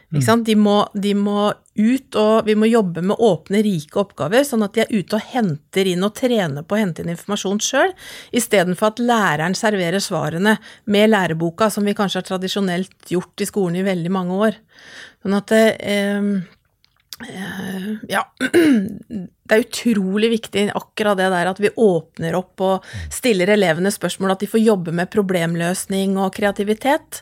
[0.07, 0.45] Ikke sant?
[0.47, 4.75] De, må, de må ut, og vi må jobbe med åpne, rike oppgaver, sånn at
[4.75, 7.93] de er ute og henter inn og trener på å hente inn informasjon sjøl,
[8.35, 13.81] istedenfor at læreren serverer svarene med læreboka, som vi kanskje har tradisjonelt gjort i skolen
[13.81, 14.61] i veldig mange år.
[15.23, 16.31] Sånn at eh,
[17.27, 18.23] eh, ja,
[19.47, 24.35] det er utrolig viktig akkurat det der at vi åpner opp og stiller elevene spørsmål,
[24.35, 27.21] at de får jobbe med problemløsning og kreativitet.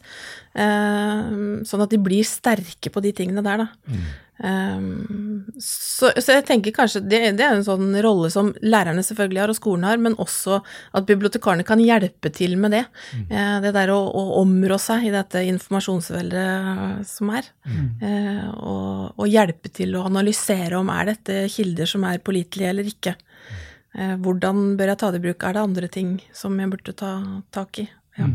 [0.56, 3.68] Eh, Sånn at de blir sterke på de tingene der, da.
[4.44, 4.80] Eh,
[5.64, 9.52] Så, så jeg tenker kanskje det, det er en sånn rolle som lærerne selvfølgelig har,
[9.54, 10.58] og skolen har, men også
[10.94, 12.82] at bibliotekarene kan hjelpe til med det.
[13.30, 17.48] Eh, Det der å, å områ seg i dette informasjonsveldet som er.
[18.02, 22.84] Eh, Og, og hjelpe til å analysere om er dette kilder som er pålitelige eller
[22.92, 23.16] ikke.
[23.96, 25.44] Eh, Hvordan bør jeg ta det i bruk?
[25.48, 27.14] Er det andre ting som jeg burde ta
[27.56, 27.90] tak i?
[28.20, 28.28] Ja.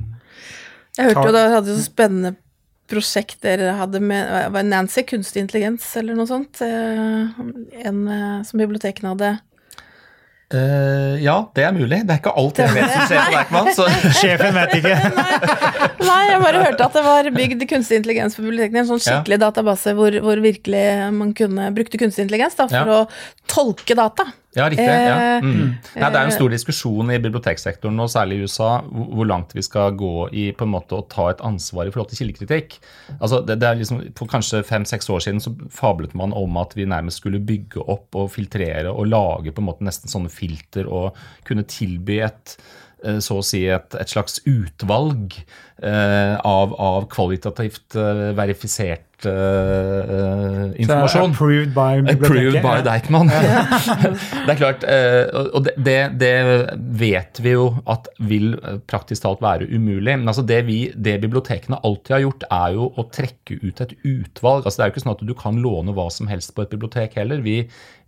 [0.98, 2.34] Jeg hørte jo dere hadde så spennende
[2.90, 6.58] prosjekt dere hadde med var Nancy, kunstig intelligens eller noe sånt.
[6.66, 9.36] eh, En eh, som bibliotekene hadde.
[10.50, 12.00] Uh, ja, det er mulig.
[12.08, 13.68] Det er ikke alt jeg vet som skjer på Deichman.
[13.76, 13.84] Så
[14.18, 14.96] Sjefen vet ikke.
[16.08, 18.82] Nei, jeg bare hørte at det var bygd kunstig intelligens på bibliotekene.
[18.82, 20.82] En sånn skikkelig database hvor, hvor virkelig
[21.14, 22.98] man kunne brukte kunstig intelligens da, for Ja.
[23.04, 24.26] å tolke data.
[24.56, 24.86] Ja, riktig.
[24.86, 25.36] Ja.
[25.36, 25.76] Eh, Mm.
[25.96, 29.62] Nei, det er en stor diskusjon i biblioteksektoren, og særlig i USA, hvor langt vi
[29.62, 32.76] skal gå i på en måte å ta et ansvar i forhold til kildekritikk.
[33.20, 36.74] Altså, det, det er liksom, For kanskje fem-seks år siden så fablet man om at
[36.76, 40.90] vi nærmest skulle bygge opp og filtrere og lage på en måte nesten sånne filter
[40.90, 41.16] og
[41.48, 42.64] kunne tilby et eh,
[43.24, 45.36] så å si et, et slags utvalg
[45.82, 51.34] eh, av, av kvalitativt eh, verifisert Uh, informasjon.
[51.34, 52.80] Approved by Approved by.
[52.84, 53.28] Deichman.
[54.46, 56.32] det er klart, uh, og det, det,
[57.00, 60.16] vet vi jo at vil eh, praktisk talt være umulig.
[60.22, 63.94] Men altså det, vi, det bibliotekene alltid har gjort, er jo å trekke ut et
[63.98, 64.64] utvalg.
[64.64, 66.72] Altså Det er jo ikke sånn at du kan låne hva som helst på et
[66.72, 67.44] bibliotek heller.
[67.44, 67.60] Vi,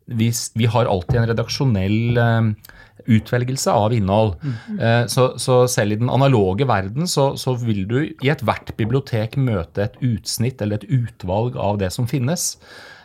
[0.07, 2.71] vi, vi har alltid en redaksjonell eh,
[3.03, 4.37] utvelgelse av innhold.
[4.45, 5.09] Mm.
[5.11, 9.89] Så, så selv i den analoge verden så, så vil du i ethvert bibliotek møte
[9.89, 12.53] et utsnitt eller et utvalg av det som finnes.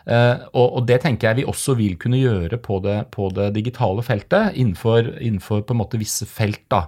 [0.08, 3.50] Eh, og, og det tenker jeg vi også vil kunne gjøre på det, på det
[3.58, 6.64] digitale feltet, innenfor, innenfor på en måte visse felt.
[6.72, 6.86] da.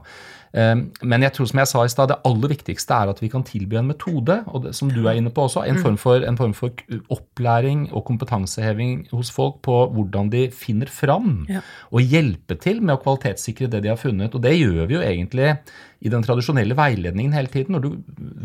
[0.52, 0.74] Eh,
[1.06, 3.44] Men jeg tror som jeg sa i stad, det aller viktigste er at vi kan
[3.46, 6.36] tilby en metode, og det, som du er inne på også, en form for, en
[6.36, 6.70] form for
[7.10, 11.60] opplæring og kompetanseheving hos folk på hvordan de finner fram, Ja.
[11.92, 14.34] og hjelpe til med å kvalitetssikre det de har funnet.
[14.34, 15.58] Og det gjør vi jo egentlig
[16.02, 17.72] i den tradisjonelle veiledningen hele tiden.
[17.76, 17.90] når du,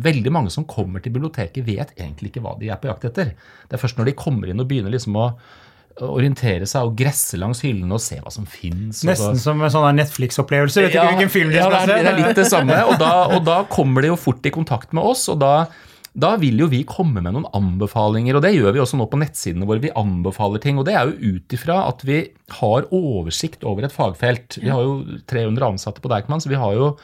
[0.05, 3.33] Veldig mange som kommer til biblioteket, vet egentlig ikke hva de er på jakt etter.
[3.69, 5.33] Det er først når de kommer inn og begynner liksom å
[6.03, 9.03] orientere seg og gresse langs hyllene og se hva som fins.
[9.07, 10.83] Nesten som en sånn Netflix-opplevelse.
[10.83, 12.79] Vet Ja, ikke hvilken film de ja, skal det, er, det er litt det samme.
[12.91, 15.53] Og da, og da kommer de jo fort i kontakt med oss, og da,
[16.11, 18.35] da vil jo vi komme med noen anbefalinger.
[18.35, 19.83] Og det gjør vi også nå på nettsidene våre.
[19.85, 20.81] Vi anbefaler ting.
[20.81, 22.21] Og det er jo ut ifra at vi
[22.59, 24.59] har oversikt over et fagfelt.
[24.59, 26.95] Vi har jo 300 ansatte på Deichman, så vi har jo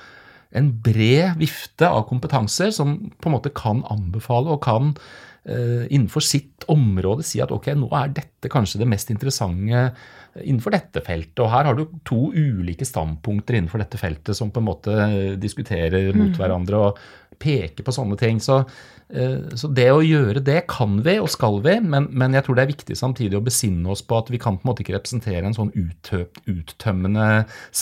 [0.52, 4.98] en bred vifte av kompetanser som på en måte kan anbefale og kan
[5.42, 9.88] innenfor sitt område si at ok, nå er dette kanskje det mest interessante
[10.40, 11.40] innenfor dette feltet.
[11.44, 15.10] Og her har du to ulike standpunkter innenfor dette feltet som på en måte
[15.42, 17.02] diskuterer mot hverandre og
[17.42, 18.40] peker på sånne ting.
[18.44, 18.60] Så,
[19.10, 22.58] eh, så det å gjøre det kan vi og skal vi, men, men jeg tror
[22.58, 24.96] det er viktig samtidig å besinne oss på at vi kan på en måte ikke
[24.98, 27.30] representere en sånn uttøpt, uttømmende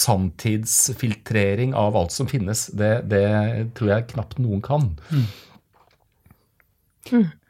[0.02, 2.70] sanntidsfiltrering av alt som finnes.
[2.72, 3.28] Det, det
[3.78, 4.94] tror jeg knapt noen kan.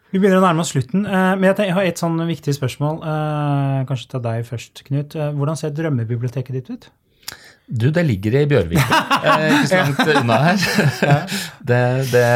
[0.09, 3.03] Vi begynner å nærme oss slutten, eh, men jeg har et sånn viktig spørsmål.
[3.05, 5.15] eh, Kanskje til deg først, Knut.
[5.15, 6.87] Eh, Hvordan ser drømmebiblioteket ditt ut?
[7.69, 9.01] Du, det ligger i Bjørvika,
[9.53, 10.63] ikke så langt unna her.
[11.69, 12.29] Det, det,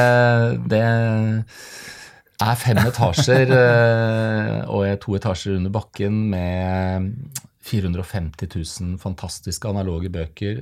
[0.69, 0.81] det
[2.43, 3.49] er fem etasjer
[4.69, 7.09] og er to etasjer under bakken med
[7.65, 10.61] 450 000 fantastiske analoge bøker.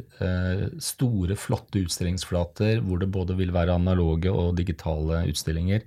[0.80, 5.84] Store, flotte utstillingsflater hvor det både vil være analoge og digitale utstillinger.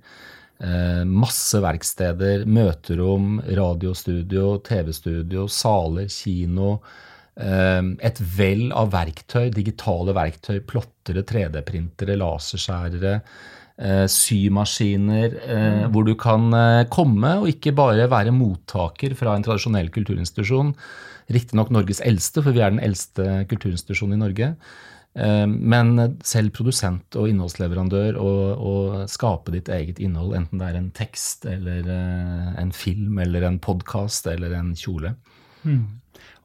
[0.63, 6.77] Eh, Masse verksteder, møterom, radiostudio, TV-studio, saler, kino.
[7.35, 13.21] Eh, Et vell av verktøy, digitale verktøy, plottere, 3D-printere, laserskjærere,
[13.77, 19.89] eh, symaskiner, eh, hvor du kan komme og ikke bare være mottaker fra en tradisjonell
[19.89, 20.73] kulturinstitusjon.
[21.29, 24.55] Riktignok Norges eldste, for vi er den eldste kulturinstitusjonen i Norge.
[25.15, 30.79] Eh, Men selv produsent og innholdsleverandør og, og skape ditt eget innhold, enten det er
[30.81, 35.15] en tekst eller eh, en film eller en podkast eller en kjole.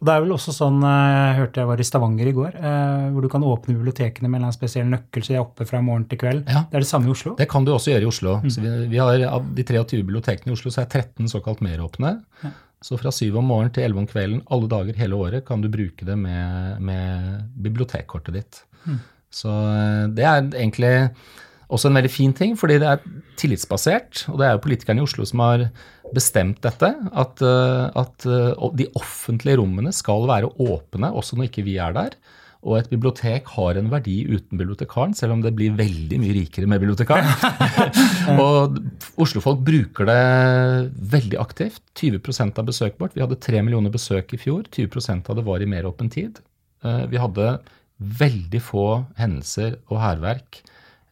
[0.00, 2.54] Og det er vel også sånn, eh, jeg hørte jeg var i Stavanger i går,
[2.56, 5.82] eh, hvor du kan åpne bibliotekene med en spesiell nøkkel, så de er oppe fra
[5.84, 6.46] morgen til kveld.
[6.48, 6.64] Ja.
[6.70, 7.34] Det er det samme i Oslo.
[7.36, 8.38] Det kan du også gjøre i Oslo.
[8.48, 12.14] Så vi, vi har, av de 23 bibliotekene i Oslo så er 13 såkalt meråpne.
[12.80, 15.68] Så fra syv om morgenen til 11 om kvelden alle dager hele året kan du
[15.72, 18.62] bruke det med, med bibliotekkortet ditt.
[19.30, 20.94] Så eh, det er egentlig
[21.70, 23.04] også en veldig fin ting, fordi det er
[23.38, 24.24] tillitsbasert.
[24.32, 25.68] Og det er jo politikerne i Oslo som har
[26.16, 26.90] bestemt dette.
[27.12, 31.94] At, eh, at eh, de offentlige rommene skal være åpne også når ikke vi er
[31.96, 32.16] der.
[32.60, 36.68] Og et bibliotek har en verdi uten bibliotekaren, selv om det blir veldig mye rikere
[36.68, 37.30] med bibliotekaren.
[38.42, 38.76] og
[39.20, 40.18] Oslo-folk bruker det
[41.14, 41.80] veldig aktivt.
[41.96, 43.16] 20% av besøket vårt.
[43.16, 44.68] Vi hadde 3 millioner besøk i fjor.
[44.68, 46.42] 20% av det var i meråpen tid.
[46.84, 47.54] Eh, Vi hadde
[48.20, 50.60] veldig få hendelser og hærverk.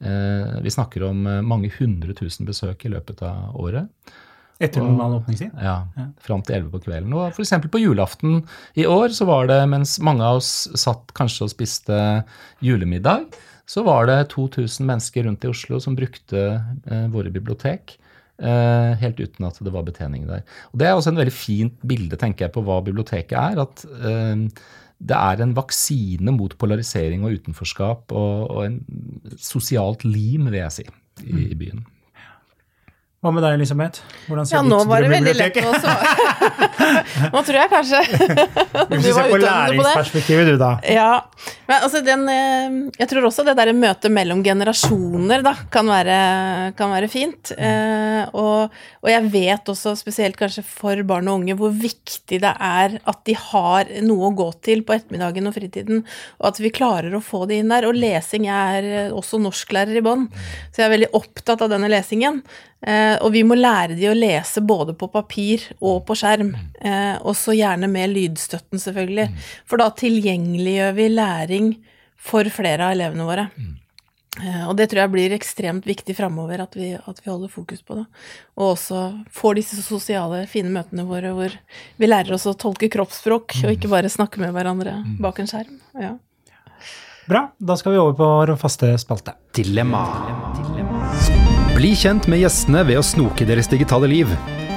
[0.04, 3.88] Eh, Vi snakker om eh, mange hundre tusen besøk i løpet av året.
[4.58, 5.52] Etter normal åpningstid.
[5.62, 5.84] Ja,
[6.22, 7.12] Fram til 11 på kvelden.
[7.14, 7.52] Og f.eks.
[7.70, 8.40] på julaften
[8.74, 12.00] i år, så var det mens mange av oss satt kanskje og spiste
[12.64, 13.28] julemiddag,
[13.68, 17.94] så var det 2000 mennesker rundt i Oslo som brukte eh, våre bibliotek.
[18.38, 20.42] Eh, helt uten at det var betjening der.
[20.72, 23.60] Og Det er også en veldig fint bilde tenker jeg, på hva biblioteket er.
[23.62, 24.48] At eh,
[24.98, 28.80] det er en vaksine mot polarisering og utenforskap og, og en
[29.38, 30.88] sosialt lim, vil jeg si,
[31.22, 31.84] i, i byen.
[33.18, 34.02] Hva med deg, Elisabeth?
[34.28, 36.10] Hvordan ser Ja, nå ditt var det veldig lett å svare.
[37.34, 38.02] Nå tror jeg kanskje
[39.02, 39.48] du var på det.
[39.48, 40.68] læringsperspektivet, du, da.
[40.86, 41.08] Ja,
[41.66, 46.20] men altså den eh, Jeg tror også det der møtet mellom generasjoner da, kan være,
[46.78, 47.50] kan være fint.
[47.58, 52.54] Eh, og, og jeg vet også, spesielt kanskje for barn og unge, hvor viktig det
[52.54, 56.06] er at de har noe å gå til på ettermiddagen og fritiden,
[56.38, 57.90] og at vi klarer å få det inn der.
[57.90, 60.28] Og lesing er eh, også norsklærer i bånn,
[60.70, 62.44] så jeg er veldig opptatt av denne lesingen.
[62.78, 66.54] Eh, og vi må lære de å lese både på papir og på skjerm.
[66.80, 69.28] Eh, og så gjerne med lydstøtten, selvfølgelig.
[69.68, 71.74] For da tilgjengeliggjør vi læring
[72.18, 73.48] for flere av elevene våre.
[74.38, 77.82] Eh, og det tror jeg blir ekstremt viktig framover, at vi, at vi holder fokus
[77.82, 78.06] på det.
[78.58, 79.02] Og også
[79.34, 81.58] får disse sosiale, fine møtene våre hvor
[81.98, 85.78] vi lærer oss å tolke kroppsspråk, og ikke bare snakke med hverandre bak en skjerm.
[85.98, 86.16] Ja.
[87.28, 89.34] Bra, da skal vi over på vår faste spalte.
[89.52, 90.04] Dilemma.
[91.78, 94.30] Bli kjent med gjestene ved å snoke i deres digitale liv.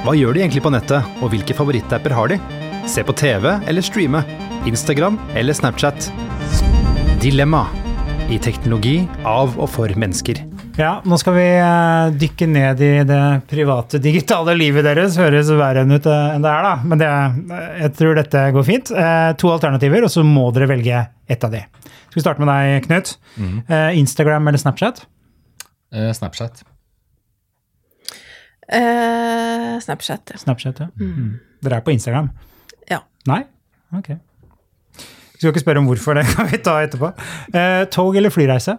[0.04, 2.36] Hva gjør de egentlig på nettet, og hvilke favorittapper har de?
[2.86, 4.20] Se på TV eller streame.
[4.70, 6.06] Instagram eller Snapchat.
[7.24, 7.64] Dilemma
[8.30, 10.44] i teknologi av og for mennesker.
[10.78, 15.18] Ja, nå skal vi eh, dykke ned i det private digitale livet deres.
[15.18, 16.74] Høres verre ut eh, enn det er, da.
[16.86, 17.12] Men det,
[17.82, 18.94] jeg tror dette går fint.
[18.94, 21.66] Eh, to alternativer, og så må dere velge ett av de.
[22.04, 23.16] Skal vi starte med deg, Knut?
[23.34, 23.56] Mm.
[24.04, 25.08] Instagram eller Snapchat?
[25.90, 26.62] Eh, Snapchat.
[28.68, 30.38] Eh, Snapchat, ja.
[30.38, 30.88] Snapchat, ja.
[31.00, 31.38] Mm.
[31.62, 32.30] Dere er på Instagram?
[32.90, 33.00] ja.
[33.26, 33.42] Nei?
[33.94, 34.08] Ok.
[34.12, 37.12] Vi skal ikke spørre om hvorfor, det kan vi ta etterpå.
[37.54, 38.76] Eh, tog eller flyreise?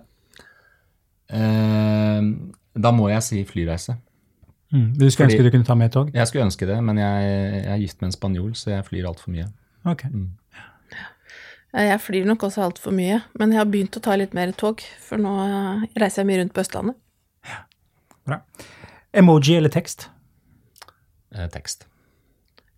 [1.34, 2.22] Eh,
[2.76, 3.98] da må jeg si flyreise.
[4.74, 4.94] Mm.
[4.98, 6.10] Du skulle Fordi- ønske du kunne ta med tog?
[6.14, 7.24] Jeg skulle ønske det, men jeg,
[7.66, 9.48] jeg er gift med en spanjol, så jeg flyr altfor mye.
[9.86, 10.04] Ok.
[10.10, 10.30] Mm.
[11.74, 14.82] Jeg flyr nok også altfor mye, men jeg har begynt å ta litt mer tog,
[15.02, 15.32] for nå
[15.98, 16.96] reiser jeg mye rundt på Østlandet.
[18.26, 18.40] Bra.
[19.14, 20.08] Emoji eller tekst?
[21.36, 21.86] Eh, tekst.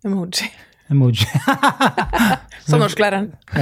[0.04, 0.50] Emoji.
[0.90, 1.26] Emoji.
[2.68, 3.32] Som norsklæreren.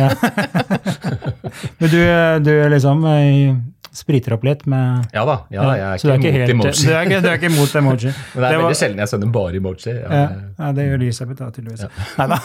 [1.79, 2.01] Men du,
[2.45, 3.55] du liksom eh,
[3.95, 6.85] spriter opp litt med Ja da, ja, jeg er ikke imot helt- emoji.
[6.85, 8.13] Du er ikke, du er ikke imot emoji.
[8.35, 9.93] Men det er var- veldig sjelden jeg sender bare emoji.
[9.95, 10.25] Ja, Ja,
[10.59, 11.85] ja, det gjør Elisabeth da, tydeligvis.
[12.19, 12.37] Nei da.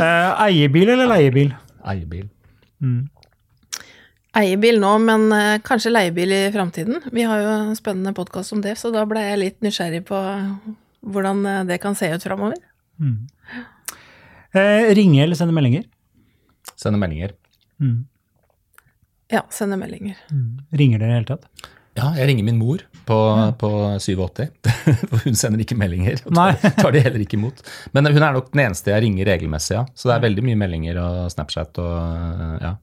[0.00, 1.50] Eh, Eiebil eller leiebil?
[1.94, 2.28] Eiebil.
[4.38, 7.00] Eiebil nå, men eh, kanskje leiebil i framtiden.
[7.10, 10.20] Vi har jo en spennende podkast om det, så da ble jeg litt nysgjerrig på
[11.10, 12.60] hvordan eh, det kan se ut framover.
[14.54, 15.88] Eh, ringe eller sende meldinger?
[16.78, 17.34] Sender meldinger.
[19.30, 20.18] Ja, sende meldinger.
[20.78, 21.68] Ringer dere i det hele tatt?
[21.98, 23.18] Ja, jeg ringer min mor på,
[23.58, 24.46] på 87.
[25.24, 26.22] Hun sender ikke meldinger.
[26.28, 27.64] Og tar, tar de heller ikke imot.
[27.96, 29.88] Men hun er nok den eneste jeg ringer regelmessig, ja.
[29.98, 32.76] Så det er veldig mye meldinger og Snapchat og ja.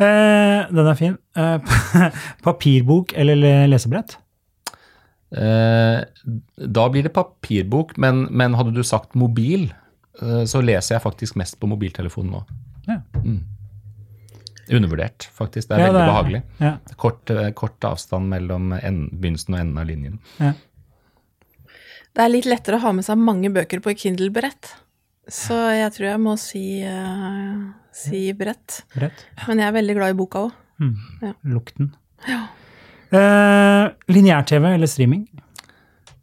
[0.00, 1.16] Eh, den er fin.
[1.36, 1.58] Eh,
[2.46, 4.16] papirbok eller lesebrett?
[5.30, 6.00] Eh,
[6.56, 9.68] da blir det papirbok, men, men hadde du sagt mobil,
[10.22, 12.40] eh, så leser jeg faktisk mest på mobiltelefonen nå.
[12.88, 13.00] Ja.
[14.70, 15.68] Undervurdert, faktisk.
[15.68, 16.42] Det er Ja, veldig det er- behagelig.
[16.62, 16.72] Ja.
[16.96, 20.18] Kort, eh, kort avstand mellom en, begynnelsen og enden av linjen.
[20.40, 20.52] ja.
[22.10, 24.72] Det er litt lettere å ha med seg mange bøker på Kindle-brett.
[25.28, 28.82] Så jeg tror jeg må si, uh, si brett.
[28.94, 29.26] Brett.
[29.48, 30.56] Men jeg er veldig glad i boka òg.
[31.44, 31.92] Lukten.
[33.10, 35.26] Eh, Lineær-TV eller streaming?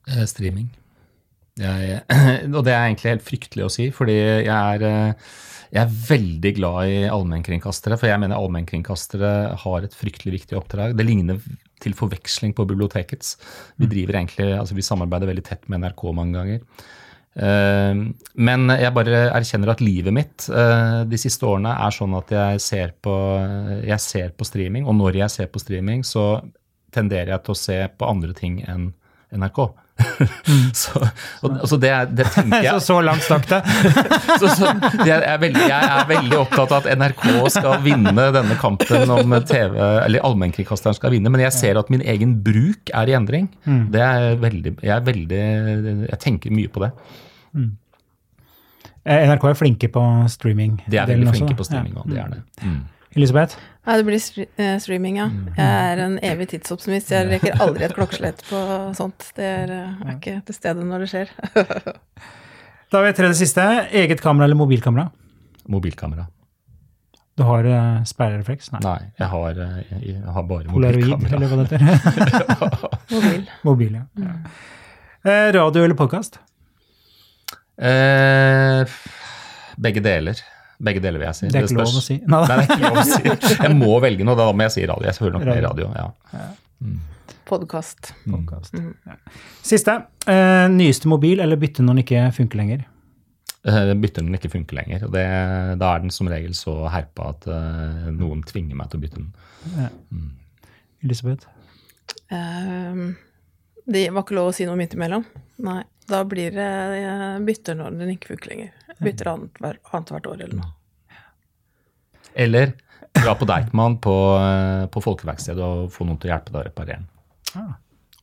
[0.10, 0.72] Uh, streaming.
[1.60, 2.02] Jeg,
[2.56, 5.16] og det er egentlig helt fryktelig å si, fordi jeg er,
[5.74, 7.98] jeg er veldig glad i allmennkringkastere.
[8.00, 9.32] For jeg mener allmennkringkastere
[9.64, 10.96] har et fryktelig viktig oppdrag.
[10.98, 11.42] Det ligner
[11.84, 13.36] til forveksling på bibliotekets.
[13.78, 16.88] Vi driver egentlig, altså vi samarbeider veldig tett med NRK mange ganger.
[17.38, 17.94] Eh,
[18.34, 22.62] Men jeg bare erkjenner at livet mitt eh, de siste årene er sånn at jeg
[22.64, 23.16] ser på,
[23.86, 26.40] jeg ser på streaming, og når jeg ser på streaming, så
[26.94, 28.94] tenderer jeg til å se på andre ting enn
[29.38, 29.60] NRK.
[30.78, 31.02] så,
[31.42, 33.60] og, så det, det tenker jeg Så, så langt stakk det.
[34.42, 34.70] så, så,
[35.02, 37.26] jeg, er veldig, jeg er veldig opptatt av at NRK
[37.58, 42.06] skal vinne denne kampen om TV, eller allmennkringkasteren skal vinne, men jeg ser at min
[42.06, 43.50] egen bruk er i endring.
[43.94, 45.46] Det er veldig, jeg er veldig,
[46.08, 46.94] jeg tenker mye på det.
[47.56, 50.82] Eh, NRK er flinke på streaming.
[50.88, 51.40] De er veldig også.
[51.40, 52.02] flinke på streaming, Ja.
[52.02, 52.42] og det er det.
[52.64, 52.80] Mm.
[53.16, 53.58] Elisabeth?
[53.88, 55.30] Ja, det blir eh, streaming, ja.
[55.58, 57.12] Jeg er en evig tidsoptimist.
[57.12, 58.60] Jeg rekker aldri et klokkeslett på
[58.98, 59.32] sånt.
[59.38, 61.32] Det er, eh, er ikke til stede når det skjer.
[62.88, 63.64] Da har vi tredje siste.
[63.92, 65.10] Eget kamera eller mobilkamera?
[65.68, 66.24] Mobilkamera.
[67.36, 68.72] Du har uh, sperrerefleks?
[68.72, 68.80] Nei.
[68.86, 71.36] Nei, jeg har, jeg, har bare Polaroid, mobilkamera.
[71.36, 72.88] eller hva det heter?
[73.12, 73.44] Mobil.
[73.68, 74.06] Mobil, ja.
[74.24, 74.38] ja.
[75.28, 76.40] Eh, radio eller podkast?
[77.78, 78.96] Eh,
[79.78, 80.40] begge deler.
[80.78, 81.50] Begge deler, vil jeg si.
[81.50, 82.18] Det er ikke lov å si.
[82.22, 83.54] Nei, det er ikke lov å si.
[83.66, 85.08] Jeg må velge noe, da må jeg si radio.
[85.10, 85.92] Jeg hører nok mer radio.
[85.98, 86.10] ja.
[87.48, 88.12] Podkast.
[88.28, 88.76] Podcast.
[88.76, 89.16] Ja.
[89.66, 89.94] Siste.
[90.28, 92.84] Eh, nyeste mobil eller bytte når den ikke funker lenger?
[93.68, 95.06] Eh, når den ikke funker lenger.
[95.08, 95.24] og det,
[95.80, 99.24] Da er den som regel så herpa at eh, noen tvinger meg til å bytte
[99.24, 99.96] den.
[101.04, 101.48] Elisabeth?
[102.36, 103.16] Ehm,
[103.88, 105.26] det var ikke lov å si noe midt imellom.
[105.64, 105.82] Nei.
[106.08, 106.68] Da blir det
[107.02, 108.74] jeg bytter når den ikke funker lenger.
[108.94, 110.74] Jeg bytter annethvert annet år eller noe.
[112.38, 112.74] Eller
[113.18, 116.68] dra på Deichman på, eh, på folkeverkstedet og få noen til å hjelpe deg å
[116.70, 117.08] reparere den.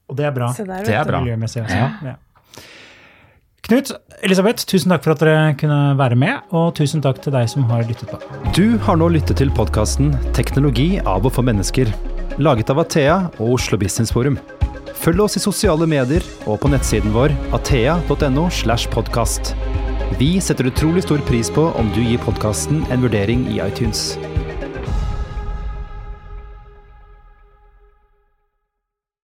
[0.09, 0.53] Og det er bra.
[0.57, 1.21] Der, Det er bra.
[1.25, 1.81] Miljømessig også.
[2.05, 2.17] Ja.
[3.65, 7.49] Knut, Elisabeth, tusen takk for at dere kunne være med, og tusen takk til deg
[7.49, 8.21] som har lyttet på.
[8.53, 11.89] Du har nå lyttet til podkasten 'Teknologi av og for mennesker',
[12.39, 14.37] laget av Athea og Oslo Business Forum.
[15.05, 18.47] Følg oss i sosiale medier og på nettsiden vår athea.no.
[18.49, 19.53] slash podkast.
[20.17, 24.15] Vi setter utrolig stor pris på om du gir podkasten en vurdering i iTunes.